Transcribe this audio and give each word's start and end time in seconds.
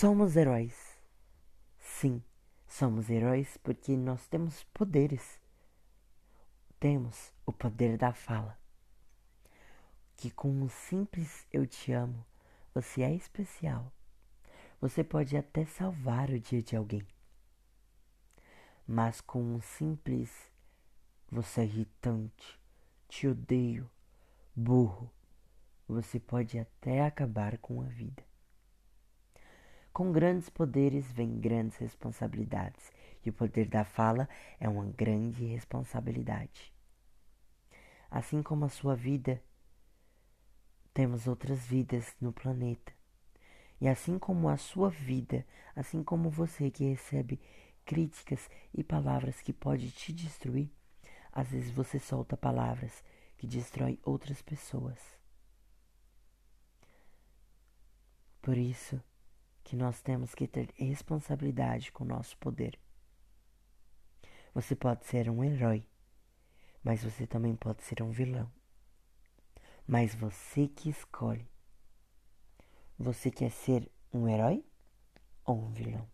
Somos 0.00 0.34
heróis. 0.34 0.98
Sim, 1.78 2.24
somos 2.66 3.10
heróis 3.10 3.58
porque 3.58 3.94
nós 3.98 4.26
temos 4.28 4.64
poderes. 4.72 5.38
Temos 6.78 7.34
o 7.44 7.52
poder 7.52 7.98
da 7.98 8.10
fala. 8.10 8.58
Que 10.16 10.30
com 10.30 10.50
um 10.50 10.70
simples 10.70 11.46
eu 11.52 11.66
te 11.66 11.92
amo, 11.92 12.24
você 12.72 13.02
é 13.02 13.14
especial. 13.14 13.92
Você 14.80 15.04
pode 15.04 15.36
até 15.36 15.66
salvar 15.66 16.30
o 16.30 16.40
dia 16.40 16.62
de 16.62 16.74
alguém. 16.74 17.06
Mas 18.86 19.20
com 19.20 19.42
um 19.42 19.60
simples 19.60 20.50
você 21.30 21.60
é 21.60 21.64
irritante, 21.64 22.58
te 23.06 23.28
odeio, 23.28 23.86
burro, 24.56 25.10
você 25.86 26.18
pode 26.18 26.58
até 26.58 27.04
acabar 27.04 27.58
com 27.58 27.82
a 27.82 27.84
vida. 27.84 28.29
Com 30.00 30.12
grandes 30.12 30.48
poderes 30.48 31.12
vem 31.12 31.38
grandes 31.38 31.76
responsabilidades, 31.76 32.90
e 33.22 33.28
o 33.28 33.34
poder 33.34 33.68
da 33.68 33.84
fala 33.84 34.26
é 34.58 34.66
uma 34.66 34.86
grande 34.86 35.44
responsabilidade. 35.44 36.72
Assim 38.10 38.42
como 38.42 38.64
a 38.64 38.70
sua 38.70 38.96
vida, 38.96 39.42
temos 40.94 41.28
outras 41.28 41.66
vidas 41.66 42.16
no 42.18 42.32
planeta. 42.32 42.94
E 43.78 43.86
assim 43.86 44.18
como 44.18 44.48
a 44.48 44.56
sua 44.56 44.88
vida, 44.88 45.46
assim 45.76 46.02
como 46.02 46.30
você 46.30 46.70
que 46.70 46.84
recebe 46.84 47.38
críticas 47.84 48.48
e 48.72 48.82
palavras 48.82 49.42
que 49.42 49.52
pode 49.52 49.90
te 49.90 50.14
destruir, 50.14 50.70
às 51.30 51.50
vezes 51.50 51.70
você 51.70 51.98
solta 51.98 52.38
palavras 52.38 53.04
que 53.36 53.46
destroem 53.46 53.98
outras 54.02 54.40
pessoas. 54.40 54.98
Por 58.40 58.56
isso, 58.56 58.98
que 59.70 59.76
nós 59.76 60.02
temos 60.02 60.34
que 60.34 60.48
ter 60.48 60.68
responsabilidade 60.74 61.92
com 61.92 62.02
o 62.02 62.06
nosso 62.08 62.36
poder. 62.38 62.76
Você 64.52 64.74
pode 64.74 65.06
ser 65.06 65.30
um 65.30 65.44
herói, 65.44 65.86
mas 66.82 67.04
você 67.04 67.24
também 67.24 67.54
pode 67.54 67.84
ser 67.84 68.02
um 68.02 68.10
vilão. 68.10 68.50
Mas 69.86 70.12
você 70.12 70.66
que 70.66 70.90
escolhe. 70.90 71.48
Você 72.98 73.30
quer 73.30 73.52
ser 73.52 73.88
um 74.12 74.26
herói 74.26 74.64
ou 75.44 75.56
um 75.56 75.70
vilão? 75.70 76.04